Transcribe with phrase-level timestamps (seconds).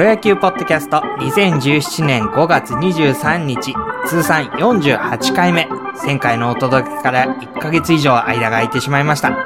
[0.00, 3.74] ロ野球ポッドキャスト2017年5月23日
[4.06, 5.68] 通算48回目。
[5.94, 9.36] 1000回のお届けから1ヶ月以上間が空いてしまいました。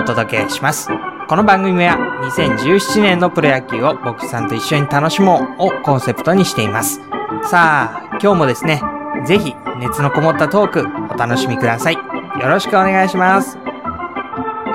[0.00, 0.88] お届けします。
[1.28, 7.00] この番組は2017年のプロ野球を僕さんと一緒に楽しもうをコンセプトにしています。
[7.44, 8.82] さあ今日もですね
[9.24, 11.94] ぜひ熱のこもったトークお楽しみください。
[11.94, 12.00] よ
[12.48, 13.59] ろしくお願いします。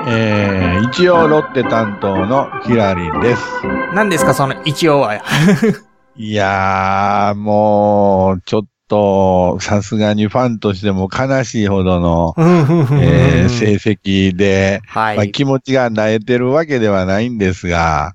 [0.08, 3.42] えー、一応ロッテ担当のヒラリンです。
[3.92, 5.20] 何ですかその一応は。
[6.16, 18.14] いやー、もう、ちょっと、さすがにファンとしても悲しいほどの、えー、成績で、はい、まあ、気持ちが慣れてるわけではないんですが、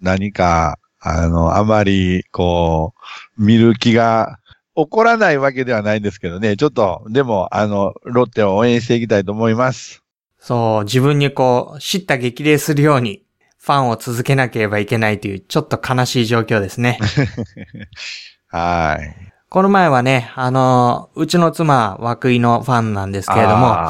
[0.00, 2.92] 何か、あの、あまり、こ
[3.38, 4.38] う、見る気が
[4.74, 10.03] 起こらないわけではないんですけどね、ちょっと、でも、あの、ロッテを応援していきたいと思います。
[10.44, 13.24] そう、自分にこう、叱咤激励するように、
[13.58, 16.98] ファンを続けなければいけないという、ちょっと悲しい状況ですね。
[18.48, 19.32] はい。
[19.48, 23.88] この前はね、あの、うちの妻、涌井のファンなんですけれども、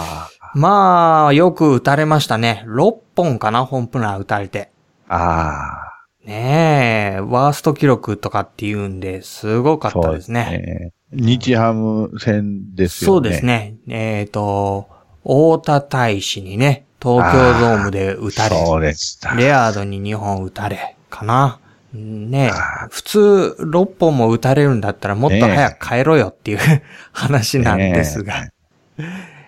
[0.55, 2.65] まあ、よく打たれましたね。
[2.69, 4.71] 6本かな、本プラン打たれて。
[5.09, 5.95] ああ。
[6.25, 10.93] ねえ、ワースト記録とかっていうんで、すごかったですね。
[11.11, 13.13] すね日ハム戦ですよね。
[13.13, 13.75] そうですね。
[13.89, 14.94] えっ、ー、と、
[15.25, 18.65] 大田大使にね、東京ドームで打たれ。
[18.65, 19.35] そうでした。
[19.35, 21.59] レアードに2本打たれ、かな。
[21.93, 22.51] ね
[22.91, 28.49] 普通6本も打たれるんだったらもっと早く帰ろよっていう、ね、話なんですが。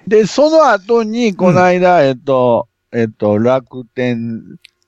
[0.06, 4.40] で、その後に、この間、うん、えっと、えっと、楽天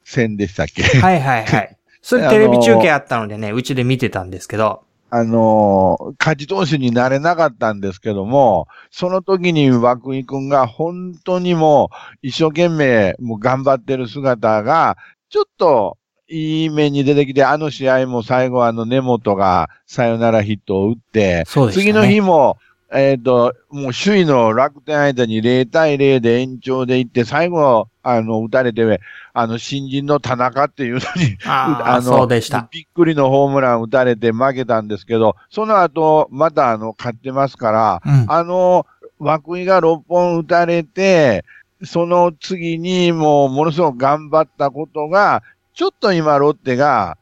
[0.04, 0.82] 戦でしたっけ？
[0.82, 1.76] はいはいはい。
[2.00, 4.82] それテレビ中継あったのでね、うちで見てたんですけど。
[5.10, 14.98] あの、勝ち投手になれなかったんですけども、その時に涌井くんが本当にもう一生懸命もう頑張ってる姿が、
[15.30, 15.96] ちょっと
[16.28, 22.58] いい面に出てきて、あの試合も最後あの根本がサヨナラヒットを打って、ね、次の日も
[22.90, 29.00] えっ、ー、と、もう首位の楽天相手に0対0で延長でいって、最後、あの、打たれて、
[29.34, 32.26] あの、新人の田中っていうのに、あ の。
[32.70, 38.86] びっくりのホームラン打たれて負けたんですけど、その後、またあの、勝ってますから、うん、あの、
[39.20, 41.44] 涌井が6本打たれて、
[41.84, 45.42] その次にもうものすごく頑張ったことが、
[45.74, 47.18] ちょっと今ロッテが、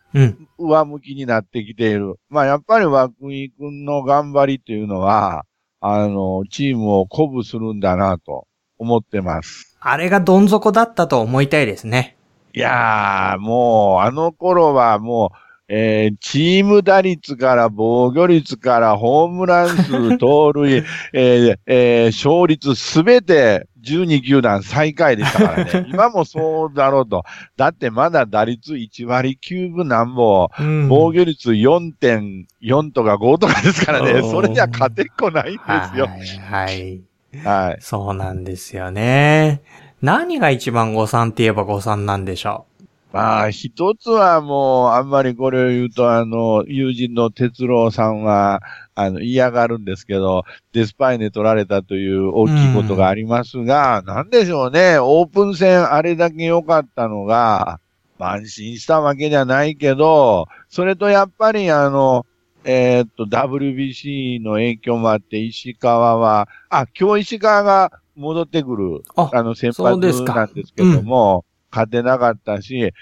[0.59, 2.07] 上向きになってきている。
[2.07, 5.45] うん、まあやっぱり涌井君の頑張りっていうのは、
[5.81, 8.47] あの、チームを鼓舞するんだなと
[8.79, 9.77] 思ってます。
[9.81, 12.17] あれがどん底だったと思いたいですね。
[12.55, 25.87] いやー、もう、あの頃はもう、えー、チーム打率から防御率からホームラン数、盗塁、 えーえー、勝率すべて12球団最下位でしたからね。
[25.91, 27.25] 今もそうだろうと。
[27.57, 34.23] だってまだ打率1割9分なんぼ、うん、防御率4.4とか5とかですからね。
[34.23, 35.61] それじゃ勝てっこないんで
[35.93, 36.09] すよ。
[36.49, 37.01] はい。
[37.45, 37.77] はい。
[37.81, 39.63] そうなんですよね。
[40.03, 42.76] 何が一番誤算って言えば誤算なんでしょう？
[43.17, 48.61] まあ、一つはもう、あんまりこれを言うと、あの、友人の哲郎さんは、
[48.95, 57.81] あの、嫌がるんですけど、デスパイネ取られたという大きいことがありますが、うん、なんでしょうね、オープン戦あれだけ良かったのが、
[58.19, 62.27] 安心したわけじゃないけど、それとやっぱりあの、
[62.65, 71.45] えー、っと、WBC の影響もあって、石川は、あ、今日石川が戻ってくる、あの、先発なんですけども、
[71.77, 72.93] 勝てなかったし、えっ、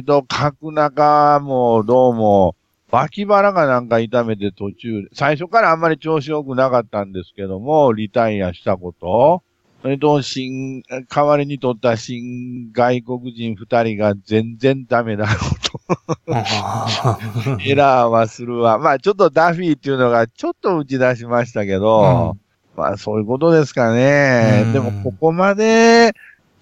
[0.00, 2.56] ー、と、角中もどうも、
[2.90, 9.44] 脇腹がなんか痛めて途中、最初からあんまり調子良くなかったんですけども、リタイアしたこと、
[9.82, 15.80] それと、新、代わりに取った新外国人二人が全然ダメだろうと。
[17.62, 18.78] エラーはするわ。
[18.78, 22.36] まあちょっとダフィーっていうのがちょっと打ち出しましたけど、う
[22.78, 24.64] ん、まあそういうことですかね。
[24.72, 26.14] でもここまで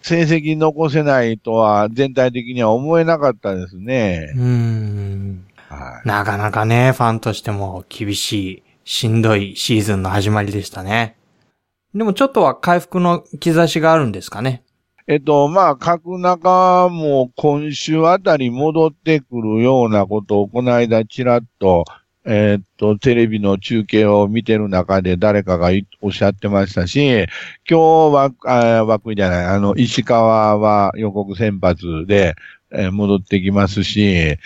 [0.02, 4.32] 成績残せないとは全体的には思えなかったですね。
[4.37, 5.46] うん。
[5.69, 11.16] はい、なかなかね、ファンとしても厳しい、しんどいシーズンの始まりでしたね。
[11.94, 14.62] でもちょっとは回復の兆しがあるんですかね？
[15.06, 21.84] えっと、まあ、角中も今週あたり戻ってくるようなことをこの間ちらっと
[22.24, 25.70] えー、っと、テレビの中継を見てる中で誰かが
[26.00, 27.26] おっしゃってましたし、
[27.69, 32.34] 今日は、あ枠じゃない、あの、石川は予告先発で、
[32.70, 34.36] えー、戻ってきますし、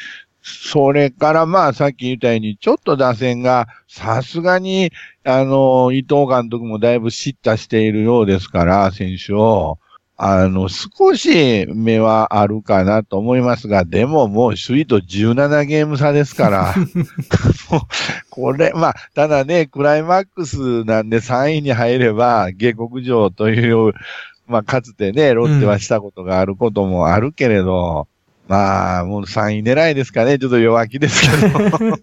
[0.43, 4.93] それからまあさっき言ったように、ちょっと打線がさすがに、
[5.25, 9.79] あの、伊藤監督もだいぶ叱咤しているようですから、選手を。
[10.19, 16.75] あの、少し目はあるかなと思いますが、でももう首位と17ゲーム差ですから、
[17.71, 17.81] もう
[18.31, 23.93] これ、まあ、ただね、クライマックスなんで3位に入れば、下克上という、
[24.47, 28.09] まあ、かつてね、ロッテはしたことがあることもあるけれど、
[28.49, 30.39] まあ、もう3位狙いですかね。
[30.39, 31.99] ちょっと弱気ですけど。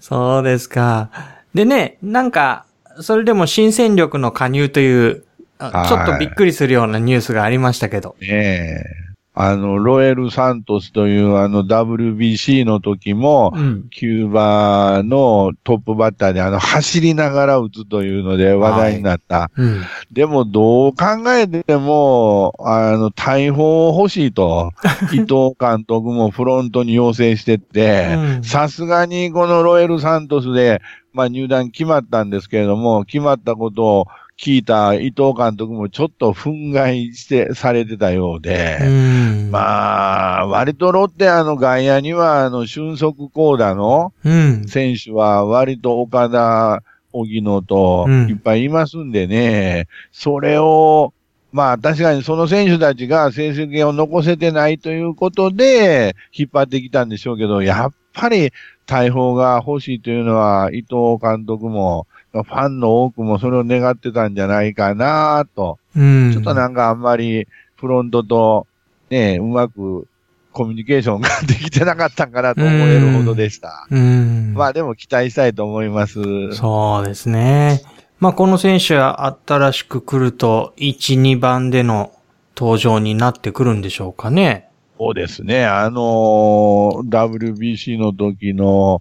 [0.00, 1.10] そうですか。
[1.54, 2.66] でね、なんか、
[3.00, 5.29] それでも新戦力の加入という、あ
[5.60, 8.16] ちょっとびっくりするようなニュースがありましたけど。
[8.20, 9.10] ねえ。
[9.32, 13.88] あの、ロエル・サントスというあの WBC の時も、うん。
[13.90, 19.50] キューバのトップバッターであの走りながら打つというので話題になった。
[19.56, 19.82] うん。
[20.10, 24.72] でもどう考えても、あの、大砲欲しいと、
[25.14, 34.06] 伊藤監督もフロントに要請してって、うんさすがにこのロエル・サントスで、まあ入団決まったんですけれども、決まったことを
[34.40, 39.50] 聞いた伊藤監督もちょっと憤慨して、されてたようで、うん。
[39.50, 44.64] まあ、割とロッテあの外野には、あの、俊足コーダのうん。
[44.66, 46.82] 選手は割と岡田、
[47.12, 51.12] 荻野とうんいっぱいいますんでね、それを、
[51.52, 58.52] まあ確かにその選手たちが成績を残せてないということで引っ張ってきたんでしょうけど、やっぱり
[58.86, 65.78] 大砲が欲しいというのは伊藤監督も、ファンの多くもそれを願ってたんじゃないかなと。
[65.96, 66.30] うん。
[66.32, 67.46] ちょっとなんかあんまり
[67.76, 68.66] フロントと
[69.10, 70.06] ね、うまく
[70.52, 73.86] コミュニケーションができてなかったんかなと思えるほどでした。
[73.90, 74.54] うん。
[74.54, 76.52] まあでも期待したいと思います。
[76.52, 77.82] そうですね。
[78.20, 82.12] まあ、この選手は新しく来ると、1、2番での
[82.54, 84.68] 登場になってくるんでしょうかね。
[84.98, 85.64] そうですね。
[85.64, 89.00] あの、WBC の時の、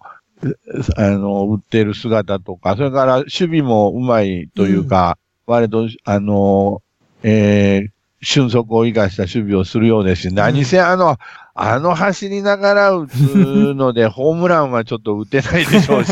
[0.96, 6.82] あの、売ってる姿とか、それから守備もうまいというか、割と、あの、
[7.24, 7.90] えー
[8.22, 11.18] 俊足を生かした守備をするようですし、何せあの、
[11.56, 16.12] あの走りながら打つので、 ホームランはちょっと打てないでしょうし、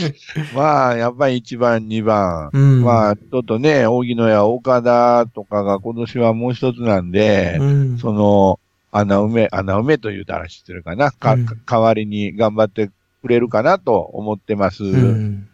[0.54, 2.82] まあ、やっぱり1番、2番、うん。
[2.82, 8.60] まあ、ちょっとね、荻野や岡田とかが今年はもう一つなんで、うん、その、
[8.92, 11.10] 穴埋め、穴埋めと言うたら知ってるかな。
[11.10, 12.90] か、うん代わりに頑張って
[13.26, 14.84] くれるかなと思ってます。
[14.84, 15.48] うん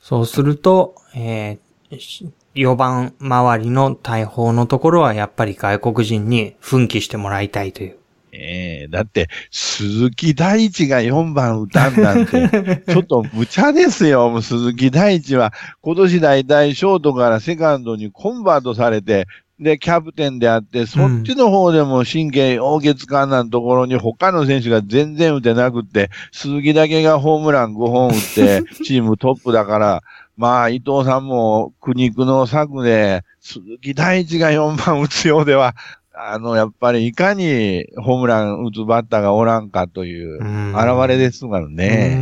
[0.00, 7.96] そうすると、えー、4番周りの大砲のところはやっぱり外国人に奮起してもらいたいという。
[8.34, 14.40] ええだって、鈴木大地が4番打たんなんて、 ちょっと無茶ですよ。
[14.40, 19.26] 鈴木大地は、今年大体ショートからセカンドにコンバートされて、
[19.62, 30.02] で、キャプテンであって、そっちの方でも神経大月間なところに他の選手が全然打てなくって、鈴木だけがホームラン5本打って、 チームトップだから、
[30.36, 35.74] まあ、伊藤さんも苦肉の策で、鈴木大地が4番打つようでは、
[36.14, 40.74] あの、やっぱりいかにホームラン打つバッターがおらんかといううん。
[40.74, 42.16] 現れですからうね。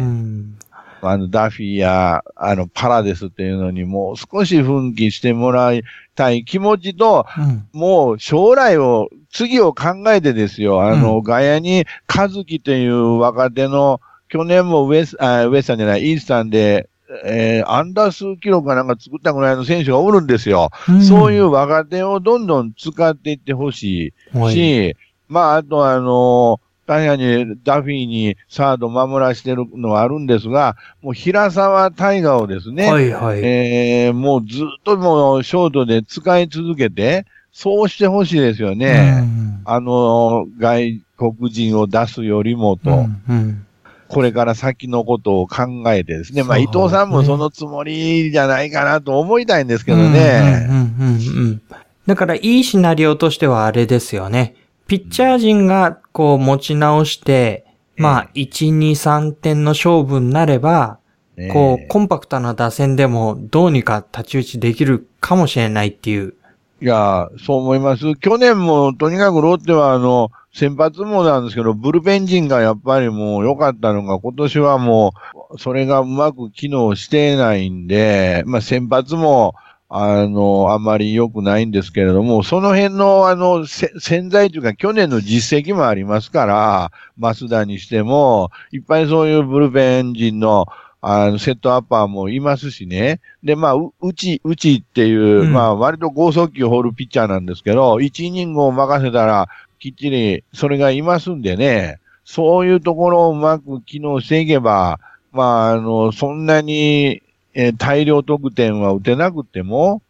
[1.07, 10.83] んあの、ダフィーや、あの、パラデスっていうのにもう少し奮起してもらいたい気持ちと、うんもう将来を、次を考えてですよ。
[10.83, 16.89] あの、うん外野に、和樹という若手の、去年もウエス、あウエスタンじゃない、イースタンで、
[17.25, 20.71] えー、アンダー数キロかなんか作ったぐらいの選手がおるんですよ。
[21.07, 24.97] そういう若手をどんどん使っていってほしいはいし、
[25.29, 33.41] まあ、あとあの、確かにダフィーにサード守らしてるのはあるんですが、もう平沢大河をですね、はいはい。
[33.45, 39.21] えー、もうずっともうショートで使い続けて、そうしてほしいですよね。
[39.23, 43.67] うんあの、外国人を出すよりもと、うんうん
[44.09, 46.43] これから先のことを考えてですね。
[46.43, 51.61] まあ、伊藤さんもそのつもりじゃないかなと思いたいんですけどうんね。
[52.09, 54.57] だから、いいシナリオとしてはあれですよね。
[54.91, 60.99] ピッチャー陣が、こう、持ち直して、まあ、1、2、3点の勝負になれば、
[61.37, 66.35] ねこう、コンパクトな打線でも、どうにか太刀打ちできるかもしれないっていう。
[66.83, 68.17] いや、そう思います。
[68.17, 75.13] 去年もとにかくロッテはあの、先発もなんですけど、ブルペン陣がやっぱりもう良かったのが、今年はも
[75.53, 79.55] う、それがうまく機能してないんで、まあ先発も、
[79.93, 90.67] あの、あんまり良くないんですけれども、その辺のあの、せ潜在というか去年の実績もありますから、増田にしても、いっぱいそういうブルペン陣の、
[91.01, 93.21] あの、セットアッパーもいますしね。
[93.43, 99.49] で、まあ、う、うち、うちっていう、うんまあ、割と剛速球を放るピッチャーなんですけど、1イニングを任せたら、
[99.81, 105.01] きっちり、それがいますんでね、そういうところをうまく機能していけば、
[105.33, 107.23] まあ、あの、そんなに、
[107.55, 110.03] えー大量得点は打てなくても、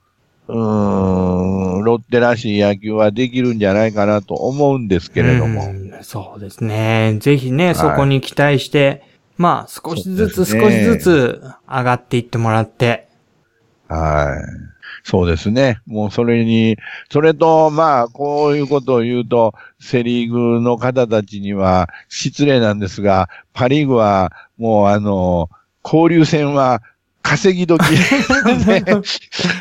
[0.49, 5.73] うーん、ロッテらしい野球はできるんじゃないかなと思うんですけれども。
[6.03, 7.17] そうですね。
[7.21, 9.03] ぜひね、そこに期待して、
[9.37, 13.09] まあ、少しずつ少しずつ上がっていってもらって。
[13.89, 14.71] はい。
[15.03, 15.81] そうですね。
[15.87, 16.77] もうそれに、
[17.11, 25.49] それと、まあ、こういうことを言うと、セリーグの方たちには失礼なんですが、パリーグはもうあの、
[25.83, 26.83] 交流戦は
[27.23, 27.81] 稼ぎ時
[28.67, 28.85] ね。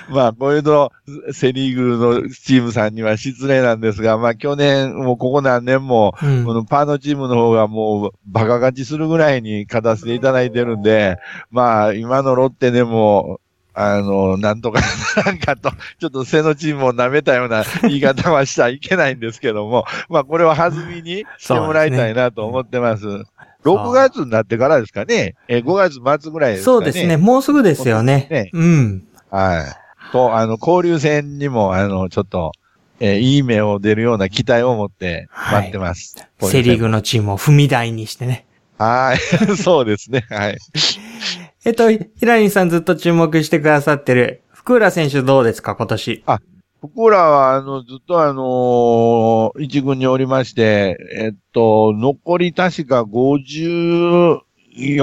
[0.09, 0.91] まあ、こういうと、
[1.31, 11.17] セリーグのチームさんには失礼なんですが、まあ、去年、もうここ何年も、うん、このパーのチームの方がもう、バカ勝ちするぐらいに勝たせていただいてるんで、
[11.51, 13.39] まあ、今のロッテでも、
[13.73, 14.81] あの、なんとか
[15.25, 23.03] なんかと、ちょっと背のチームを舐めたような言い方はしちゃいけないんですけども、まあこれは弾みにしてもらいたいなと思ってます。
[23.03, 23.23] すね、
[23.63, 25.35] 6月になってからですかね。
[25.47, 26.75] え、5月末ぐらいですかね。
[26.75, 27.17] そうですね。
[27.17, 28.27] もうすぐですよね。
[28.29, 29.07] ねうん。
[29.29, 30.11] はい。
[30.11, 32.51] と、あの、交流戦にも、あの、ちょっと、
[32.99, 36.15] えー、いい目を出るような期待を持って待ってます。
[36.39, 38.45] はい、セリーグのチームを踏み台にしてね。
[38.77, 39.17] はい。
[39.57, 40.25] そうですね。
[40.29, 40.57] はい。
[41.65, 46.23] えっと、ヒラリンさんずっと注目してくださってる、福浦選手どうですか、今年？
[46.25, 46.39] あ、
[46.81, 54.39] 福浦は、あの、ずっとあのー、一軍におりまして、えっと、残り確か54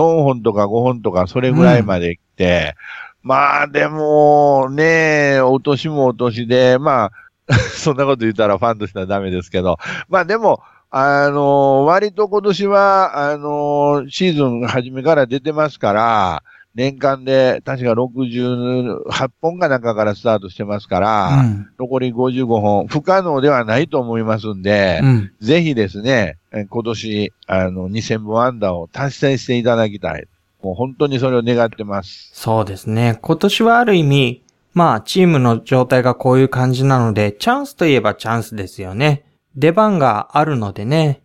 [0.00, 2.74] 本とか5本とか、それぐらいまで来て、
[3.22, 7.12] うん、まあ、でも、ね、お年もお年で、まあ、
[7.76, 9.78] そんなこと言ったらファンとしてはダメですけど、
[10.08, 16.42] まあでも、あの、割と今年は、あの、シーズン初めから出てますから、
[16.76, 30.28] 年間で確か68本かなんかからスタートしてますから、うん、残り55本、不可能ではないと思いますんで、うん、ぜひですね、今年、あの、2000本アンダーを達成していただきたい。
[30.62, 32.30] もう本当にそれを願ってます。
[32.34, 33.18] そうですね。
[33.22, 34.42] 今年はある意味、
[34.74, 39.24] まあ、チームの状態がこういう感じなので、チャンスといえばチャンスですよね。
[39.56, 41.22] 出番があるのでね。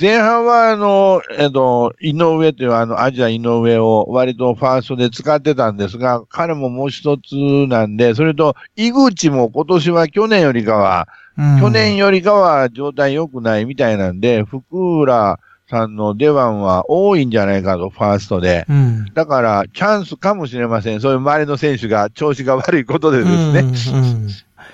[0.00, 7.34] 前半は、あの、えっと、井上というあの、アジア井上を割とファーストで使ってたんですが、彼ももう一つ
[7.68, 15.38] なんで、それと、井口も今年は去年よりかは、うん、去年よりかは状態良くないみたいなんで、福浦
[15.68, 18.64] さんの出番は多いんじゃないかと、ファーストで。
[18.70, 21.00] うん、だから、チャンスかもしれません。
[21.02, 23.60] そういう周りの選手が調子が悪いことでですね。
[23.60, 24.28] うんうん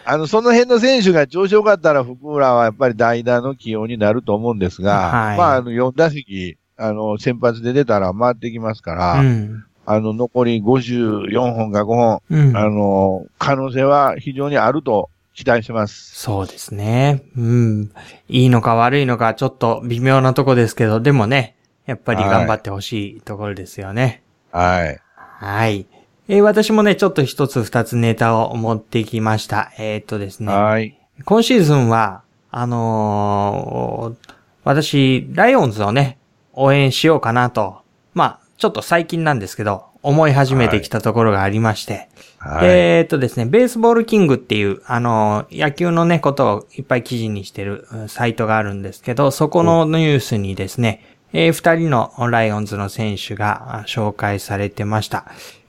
[0.09, 16.15] あの、その辺の選手が調子良かったら、福浦はやっぱり代打の起用になると思うんですが、はい、まあ、あの、4打席、あの、先発で出たら回ってきますから、うん、あの、残り54本か5本、うん、あの、可能性は非常にあると期待してます。
[16.15, 17.23] そうですね。
[17.37, 17.91] うん。
[18.29, 24.23] いいのか悪いのかちょっと微妙なとこですけど、でもね、やっぱり頑張ってほしいところですよね。
[24.53, 25.01] はい。
[25.15, 25.87] はい。
[26.29, 29.73] えー、私もね、ちょっと一つ二つネタを持ってきました。
[29.79, 30.53] えー、っとですね。
[30.53, 30.99] はい。
[31.25, 36.19] 今シーズンは、あのー、私、ライオンズをね、
[36.53, 37.79] 応援しようかなと。
[38.13, 42.09] まあ、ちょっと最近なんですけど、思い始めてきたところがありまして。
[42.39, 55.27] はい、えー、っとですね、ベースボールキングっていう、あのー、野球のね、ことをいっぱい記事にしてるサイトがあるんですけど、そこのニュースにですね、えー、二人のライオンズの選手が紹介されてました。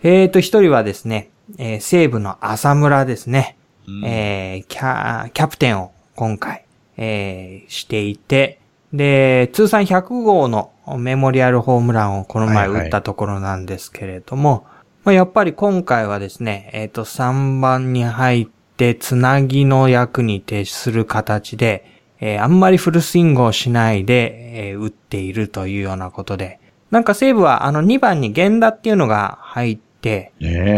[0.09, 3.57] えーと、一人はですね、えー、西武の浅村ですね。
[3.85, 6.63] うん、えー、キャ、キャプテンを今回、
[6.95, 8.61] えー、していて、
[8.93, 14.63] で、通算100号のメモリアルホームランをこの前打ったところなんですけれども、はいはい、
[15.03, 18.47] まあ、やっぱり今回はですね、えっ、ー、と、3番に入っ
[18.77, 21.83] てつなぎの役に徹する形で、
[22.21, 26.61] えー、あんまりフルスイングをしないで、えー、打っているというようなことで、
[26.91, 29.86] なんか西武はあの2番に源田っていうのが入って、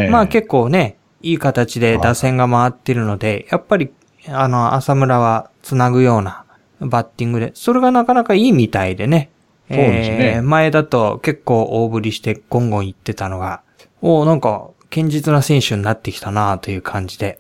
[0.10, 3.92] まあ結構ね、いい形で打線が回ってるので、やっぱり
[4.28, 6.46] あの浅村は繋ぐような
[6.80, 9.30] バッティングで、それがなかなかいいみたいでね。
[9.70, 10.34] そうですね。
[10.38, 13.62] えー、前だと結構大振りしてゴンゴン行ってたのが、
[14.02, 17.40] おなんか堅実な選手になってきたなという感じで、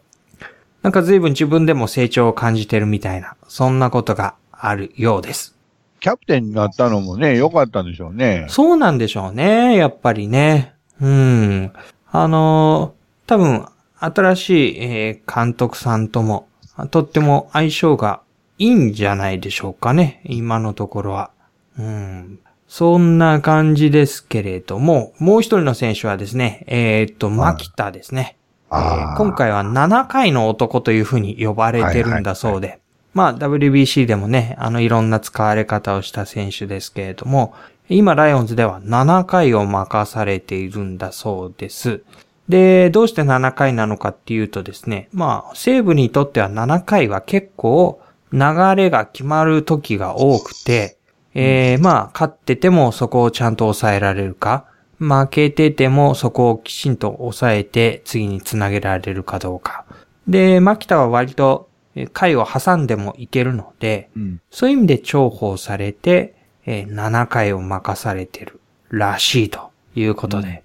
[0.83, 5.55] なんか随分自分でも成長を感じてるみたいな、そんなことがあるようです。
[5.99, 8.45] キャプテンになったのもね、良かったんでしょうね。
[8.49, 10.73] そうなんでしょうね、やっぱりね。
[11.01, 11.71] うん。
[12.11, 13.65] あのー、多分、
[13.99, 16.47] 新しい、えー、監督さんとも、
[16.91, 18.21] とっても相性が
[18.57, 21.31] いいんじゃないでしょうかね、今のところは。
[21.77, 22.39] うん。
[22.67, 28.37] そんな感じですけれども、もう一人の選手はですね、えー、っと、牧田ですね。
[28.71, 32.79] えー、今回は7回の男というふうに呼ばれてるんだそうで、はいはいはい、
[33.13, 37.55] まあ WBC でもね、あのいろんな使われ方をした選手ですけれども、
[37.89, 42.03] 今ライオンズでは7回を任されているんだそうです。
[42.47, 48.39] で、どうして7回なのかっていうとですね、まあ、西武にとっては7回は結構流
[48.75, 50.97] れが決まる時が多くて、
[51.33, 54.65] えー、まあ、勝っててもそこをちゃんと抑えられるか、
[54.99, 59.85] 負けててもそこをきちんと抑えて次につなげられるかどうか。
[60.27, 61.69] で、牧田は割と
[62.13, 66.35] 回を挟んでもいけるので、うん、そういう意味で重宝されて、
[66.71, 68.59] えー、7回を任されてる
[68.91, 70.63] らしいということで。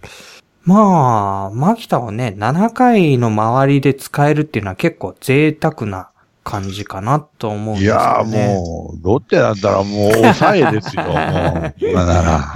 [0.66, 6.10] うん、まあ、牧田をね、7回の周りで使えるっていうのは結構贅沢な
[6.42, 8.36] 感じかなと思うんですよね。
[8.36, 12.54] いやもう、ロッテだったらもう抑えですよ、 もう、今なら。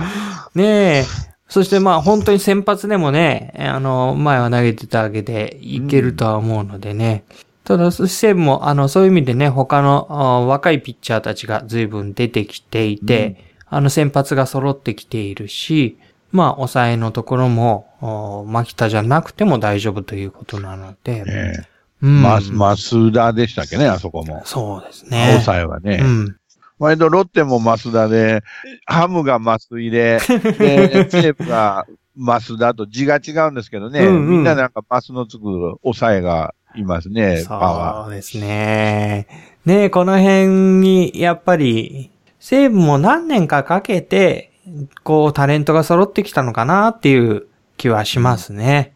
[0.55, 1.05] ねえ。
[1.49, 7.25] そしてまあ本当に先発でもね、あの、前は投げてたわけでいけるとは思うのでね。
[7.31, 13.37] うんただ、西武も、あの、そういう意味でね、他の若いピッチャーたちが随分出てきていて、
[13.71, 15.99] うん、あの、先発が揃ってきているし、
[16.33, 21.25] まあ、抑えのところも、牧田じゃなくても大丈夫ということなので。
[21.25, 21.69] ね
[22.01, 24.41] うん、ま、増田でしたっけね、あそこも。
[24.47, 25.33] そうですね。
[25.33, 25.99] 抑えはね。
[26.01, 26.37] うん。
[26.79, 28.43] 割とロッテも増田で、
[28.87, 30.21] ハムが増井で、
[30.59, 31.85] で、西武が
[32.17, 38.05] 増田と字が違うんですけどね、うんうん、みんななんか増のつく抑えがいますね、パワー。
[38.05, 39.27] そうですね。
[39.65, 40.47] ねこの辺
[40.81, 44.53] に、やっぱり、西武も何年かかけて、
[45.03, 47.47] こう、タレントが揃ってきたのかなっていう
[47.77, 48.93] 気はしますね。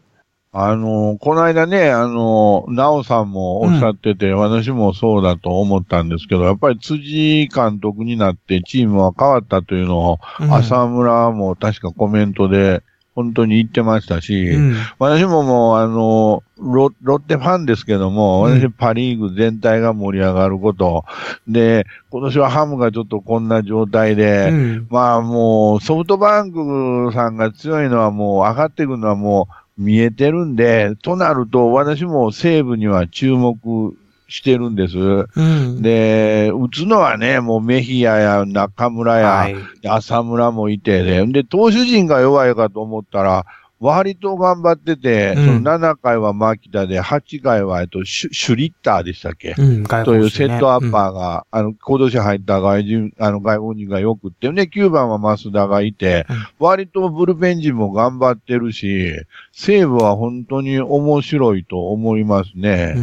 [0.55, 12.83] あの、この間ね、あの、なおさんもおっしゃってて、うん、私もそうだと思ったんですけど、やっぱり辻監督になってチームは変わったというのを、うん、浅村も確かコメントで
[13.15, 21.05] 本当に言ってましたし、うん、私ももう、あのロ、ロッテファンですけども、私パリーグ全体が盛り上がること、
[21.47, 33.95] で、今年はハムがちょっとこんな状態で、うん、まあもう、ソフトバンクさんが強いのはもう上がっていくのはもう見えてるんで、となると私も西武には注目
[34.27, 34.97] してるんです。
[34.97, 39.55] うん、で、打つのはね、もうメヒアや中村や、はい、
[39.87, 43.45] 浅村もいてで、で、投手陣が弱いかと思ったら、
[43.83, 56.25] 割と頑張ってて、うん、その7回は牧田で、8回は、えっと、シュシュリッターでしたっけ、うん、というセットアッパーが、うん、あの、今年入った外人、あの、外国人がよくって、ね、9番は増田がいて、
[56.59, 59.11] 割とブルペン陣も頑張ってるし、
[59.51, 62.95] 西武は本当に面白いと思いますね。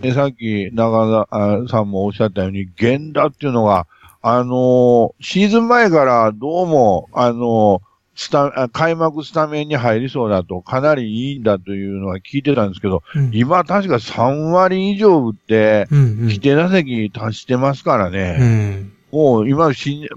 [0.00, 3.86] でさっき長田さんもおっしゃったように、源田っていうのが、
[4.22, 18.36] あのー、シーズン前からどうも、あのースタ、開幕スタメンに入りそうだと、かなりいいんだというのは聞いてたんですけど、うん、今確か3割以上打って、規定打席達してますからね。
[18.40, 19.70] うん、もう今、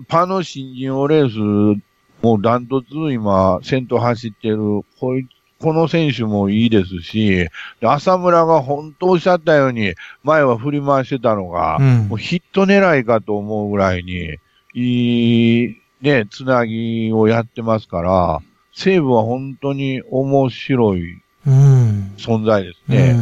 [0.08, 1.82] パの新人王レース、
[2.22, 4.58] もうダントツ今、先頭走ってる、
[5.00, 5.28] こい
[5.60, 7.48] この選手もいいですし、
[7.82, 14.38] 浅村が本当おっしゃったように、前は振り回してたのが、うん、もうヒット狙いかと思うぐらいに、
[14.76, 18.40] いい、ね、つなぎをやってますから、
[18.74, 23.16] 西武は本当に面白い存在ですね。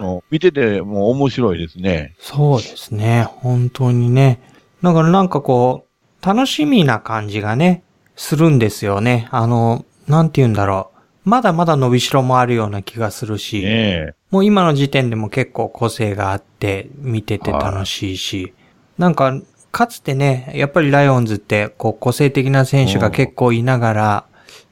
[0.00, 2.14] うん、見てても面白いですね。
[2.18, 3.24] そうですね。
[3.24, 4.40] 本当にね。
[4.82, 5.86] だからなんかこ
[6.22, 7.82] う、楽しみな感じがね、
[8.14, 9.28] するんですよね。
[9.30, 10.92] あの、なんて言うんだろう。
[11.24, 18.52] まだまだ伸びしろもあるような気がするし、ね、もう今の時点でも結構個性があって見てて楽しいし、
[18.98, 19.32] なんか
[19.72, 24.24] かつてね、やっぱりライオンズって、こう、個性的な選手が結構いながら、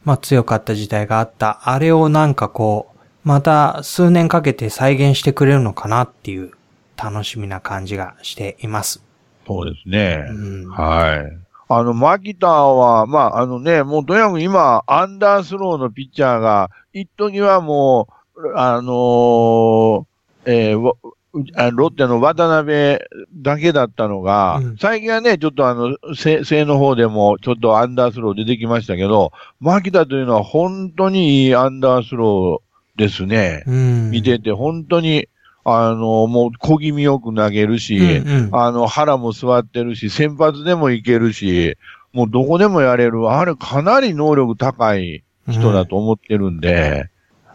[0.04, 1.70] まあ強かった時代があった。
[1.70, 6.52] あれをなんかこう、また数年かけて再現してくれるのかなっていう
[6.96, 9.02] 楽しみな感じがしています。
[9.46, 10.26] そうですね。
[10.28, 11.50] うん、はい。
[11.72, 20.04] あの、マキタは、まあ、あのね、もうとにかく今、アンダースローのピッチャーが、一時はもう、あのー、
[20.46, 20.92] えー、
[21.32, 22.98] ロッテの渡辺
[23.34, 33.62] だけだったのが、うん、最近はね、ちょっとあの、性の方でもちょっとアンダースロー出てきましたけど、牧田というのは本当にいいアンダースローですね。
[33.66, 35.28] うん、見てて本当に、
[35.64, 41.76] あの、もう小気味よく投げるし、うんうん、あの、腹も座ってるし、先発でもいけるし、
[42.12, 43.30] もうどこでもやれる。
[43.30, 47.08] あれかなり能力高い人だと思ってるんで、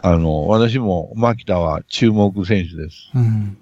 [0.06, 3.10] あの、私も牧田は注目選手です。
[3.16, 3.58] うん。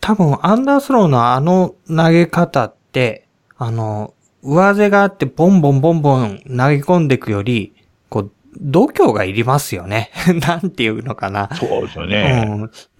[0.00, 3.26] 多分、アンダースローのあの投げ方って、
[3.58, 4.14] あの、
[4.44, 7.74] 上背があってボンボンボンボン投げ込んでいくより、
[8.10, 10.12] こう、度胸がいりますよね。
[10.46, 11.50] なんていうのかな。
[11.54, 12.44] そうですよね。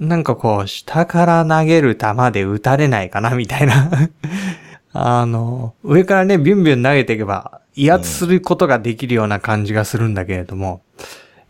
[0.01, 0.09] うん。
[0.09, 3.91] なんかこう、下から投げる球で打たれないかな、みたいな。
[4.93, 10.83] あの、上からね、ビュンビュン投げていけば、威圧することができるような感じがするんだけれども、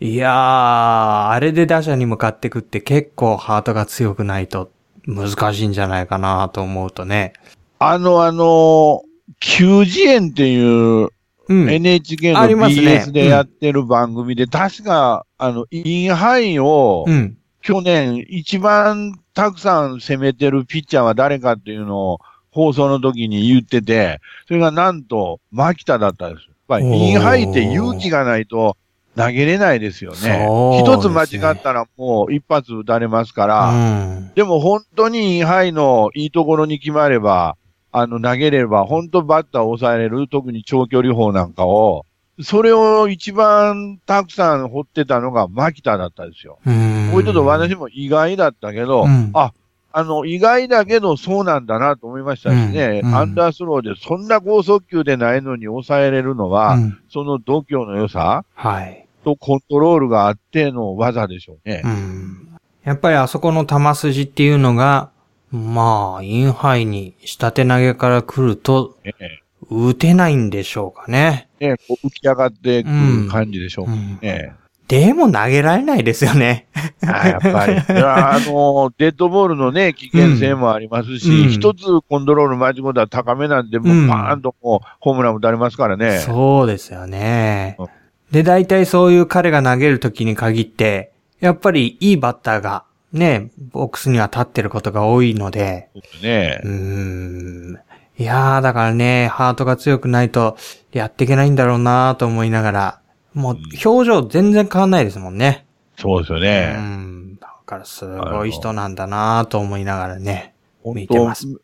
[0.03, 4.73] いやー、あれで打者に向かってくって結構ハートが強くないと
[5.07, 7.35] 難しいんじゃないかなと思うとね。
[7.79, 9.03] あの、あの、
[9.39, 11.09] 球辞苑っていう
[11.49, 11.71] うん。
[11.71, 17.39] NHK の BS でやってる番組で、確か、あの、インハイをう、ん。
[17.61, 26.47] 去年一番たくさん攻めてるピッチャーは誰かっていうのを放送の時に言ってて、それがなんと、牧田だったんです。
[26.47, 28.77] やっぱりインハイって勇気がないと
[29.17, 30.47] 投げれないですよね。
[30.81, 34.33] 一ね間違ったらもう一発打たれますから、うん。
[34.35, 37.57] でも本当にインハイのいいところに決まれば、
[37.91, 42.07] あの投げれば本当バッターを抑えれる、特に長距離砲なんかを、
[42.41, 46.59] それを一番たくさん掘ってたのが牧田だったんですよ。
[46.65, 47.11] うん。
[47.13, 49.53] これちょっと私も意外だったけど、うんあ、
[49.93, 59.02] あの、意外だけどそうなんだなと思いましたしね、うんうんアンダースローでそんな高速球でないのに抑えれるのは、うんその度胸の良さはい。
[59.25, 61.89] とコントロールがあっての技でしょうねう。
[61.89, 62.59] ん。
[62.85, 65.11] やっぱりあそこの球筋っていうのが、
[65.51, 71.49] まあ、インハイに下手投げから来ると、ええ打てないんでしょうかね。
[71.61, 74.55] ねこう浮き上がってくる感じでしょううんね。
[74.89, 76.69] でも投げられないですよね。
[77.07, 77.77] あやっぱり。
[78.05, 86.19] あの、デッドボールのね、危険性もありますし、うん一つコントロール間違ったら高めなんで、もうんうパーンともうホームラン打たれますからね。
[86.19, 87.87] そうですよねうん。
[88.33, 97.79] で、大体そういう彼が投げるときに限って、やっぱりいいバッターがね、ボックスには立ってることが多いので、そうねうーん。
[98.19, 100.57] いやー、だからね、ハートが強くないと
[100.93, 103.01] やっていけないんだろうなと思いながら、
[103.35, 105.67] もう表情全然変わんないですもんね。
[105.99, 106.73] そうですようね。
[106.75, 107.37] ん。
[107.37, 110.55] だからすごい人なんだなと思いながらね。
[110.83, 111.61] 本見てます当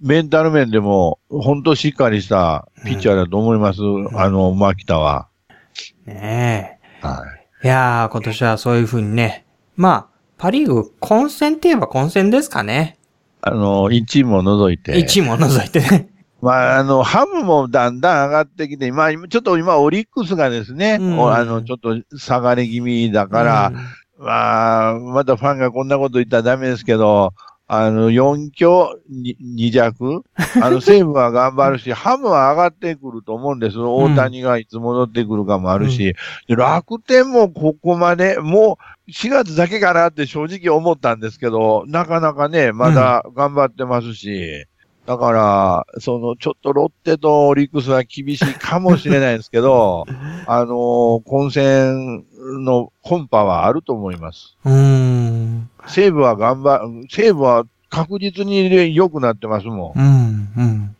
[0.00, 3.80] メンタル面でも、本当しっかりしたピッチャーだと思います。
[4.14, 5.28] あの、牧田は。
[6.06, 7.24] ねは
[7.62, 7.66] え。
[7.66, 9.46] いやー、今年はそういう風にね。
[9.76, 12.96] まあ、パリーグ混戦って言えば混戦ですかね。
[12.98, 13.08] い。
[13.42, 14.94] あの、1チームを除いて。
[14.94, 16.08] 1位も除いてね。
[16.40, 23.72] まあ、あの、ハムもだんだん上がってきて、まあ、今ちょっと今、オリックスがですね、うんおあの、ちょっっと下がり気味だから、
[24.18, 27.34] まあ、またファンがこんなこと言ったらダメですけど、
[27.70, 30.24] あの、4強に2弱
[30.62, 33.78] あの、西武は頑張るし、ハムは上がってくると思うんです。
[33.78, 36.14] 大谷がいつ戻ってくるかもあるし、
[36.46, 44.64] で楽天もここまで、もう4月だけかなって正直思ったんですけど、なかなかね、まだ頑張ってますし、
[45.08, 50.04] だから、その、ちょっとロッテとオリックスは厳しいかもしれないですけど、
[50.46, 52.26] あの混戦
[52.62, 54.56] のコンパはあると思います。
[54.66, 55.27] うーん。
[55.86, 59.98] 西武は頑張、西武は確実に良くなってますもん。
[59.98, 60.96] うん、うん。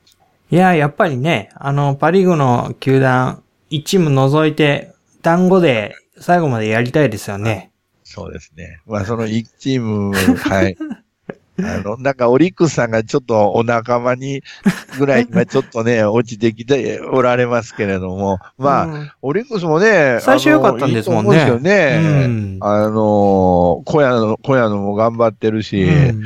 [0.51, 7.71] いや、やっぱりね、あの、パリーグの球団、1チーム除いて、団子で最後までやりたいですよね。
[8.05, 8.81] そうですね。
[8.87, 10.77] まあ、その1チーム、はい。
[11.63, 14.43] あの、なんかオリックスさんがちょっとお仲間に
[14.99, 21.33] ぐらい 今ちょっとね、落ちてきておられますけれども、まあ、あ、オリックスもね、最初良かったんですもんね。
[21.33, 22.01] いいですよね。
[22.03, 22.59] うん。
[22.61, 26.23] あの、小屋の、小屋のも頑張ってるし、うん。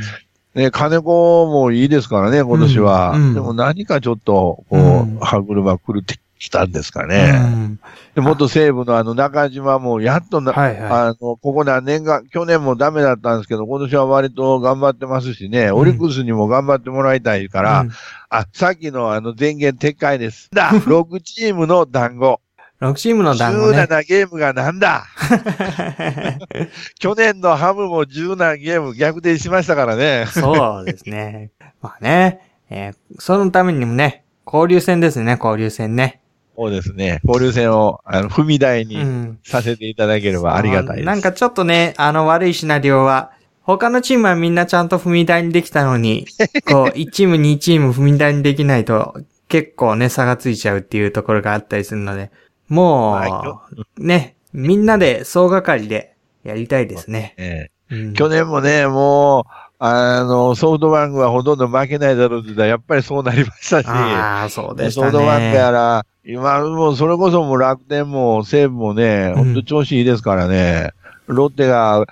[0.54, 3.12] ね、金子もいいですからね、今年は。
[3.14, 3.22] うん。
[3.22, 3.34] うん。
[3.34, 5.18] でも何かちょっと、こう、うん。
[5.20, 7.30] 歯車狂ってきたんですかうね。
[7.32, 7.78] ん
[8.14, 17.62] で元西武のあの中島もやっとな、はいはあの、ここ何年か、去年もダメだったんですけど、今年は割と頑張ってますしね、んオリックスにも頑張ってもらいたいかい。
[17.62, 17.90] ら、うん
[18.30, 20.48] あ、さっきのあの前言撤回です。
[20.52, 22.40] だ !6 チームの団子。
[22.80, 23.78] 6チームの団子ね。
[23.82, 25.04] 17ゲームがなんだ？
[26.98, 30.26] 去年のハムも17ゲーム逆転しましたからね。
[30.28, 31.50] そうですね。
[31.80, 36.21] まあね、えーそのためにもね、交流戦ですね、交流戦ね。
[36.56, 37.20] そうですね。
[37.24, 39.38] 交流戦をあの踏み台にうん。
[39.44, 41.06] させていただければありがたいです。
[41.06, 46.26] なんかちょっとね、あの悪いシナリオは、他のチームはみんなちゃんと踏み台にできたのに、
[46.66, 49.14] こう、1チーム2チーム踏み台にできないと、
[49.48, 52.30] 結構ね、差がついちゃうっていうところがあったりするので、
[52.68, 57.34] もはう、ね、みんなで総がかりでやりたいですね。
[57.36, 59.44] えうんえ去年もね、もう、
[59.84, 65.72] あの、ソフトバンクはほとんど負けないだろうって言ったら、やっぱりそうなりましたし、ああ、そうでしソたフトバンクやね。
[65.72, 70.92] ら、今もうそれこそもう楽天も西武もね、うんほんと調子いいですからね。
[71.26, 72.06] ロッテが、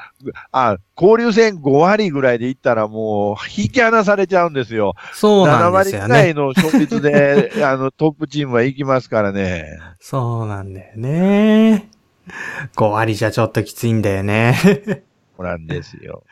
[0.50, 4.94] あ、交流戦5割ぐらいでいったらもう引き離されちゃうんですよ。
[5.12, 6.06] 7そうなんです割よね。
[6.08, 9.78] ぐらいの勝率で、 あの、トップチームは行きますからね。
[10.00, 11.88] そうなんだよね。
[12.74, 15.04] 5割じゃちょっときついんだよね。
[15.40, 16.22] そうなんですよ。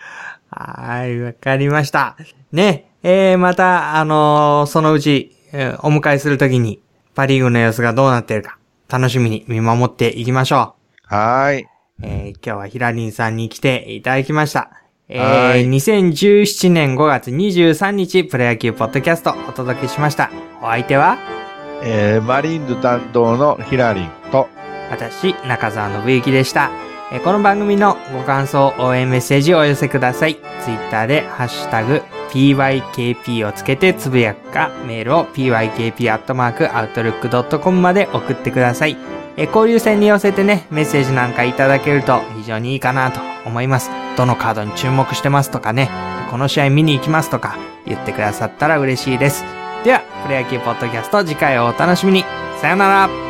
[0.50, 2.16] はい、わかりました。
[2.52, 6.82] ね、えー、また、あのーそのうち、えーお迎えするときに、
[7.14, 11.62] パリーグの様子がどうなっているか、楽しみに見守っていきましょはーい。
[11.62, 11.66] う。
[12.02, 14.70] えー今日はヒラリンさんに来ていただきました。
[15.08, 20.30] えはいー、2017年5月23日、プロ野球ポッドキャストお届けしました。
[20.60, 21.16] お相手は、
[21.82, 24.48] えー、マリーンズ担当のヒラリンと、
[24.90, 26.70] 私、中澤信之でした。
[27.10, 30.34] えこの番組のご感想、応援メッセージをお寄せください。
[30.34, 30.40] ツ
[30.70, 38.98] イッターで、ハッシュタグ、pykp をつけてつぶやくか、メールを pykp.outlook.com まで送ってください。
[39.38, 43.90] え交流戦に寄せてね、メッセージなんかいただけると非常にいいかなと思います。
[44.18, 45.88] どのカードに注目してますとかね、
[46.30, 49.44] この試合見に行きますとか言ってくださったら嬉しいです。
[49.82, 52.26] では、プロ野球ポッドキャスト次回をお楽しみに。
[52.60, 53.27] さよなら